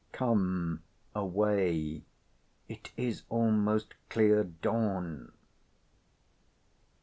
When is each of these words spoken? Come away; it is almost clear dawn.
Come 0.13 0.81
away; 1.13 2.01
it 2.67 2.89
is 2.97 3.21
almost 3.29 3.93
clear 4.09 4.43
dawn. 4.43 5.31